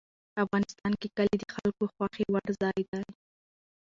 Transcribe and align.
افغانستان 0.43 0.91
کې 0.99 1.07
کلي 1.17 1.35
د 1.39 1.43
خلکو 1.55 1.83
خوښې 1.93 2.25
وړ 2.33 2.47
ځای 2.61 2.79
دی. 2.91 3.03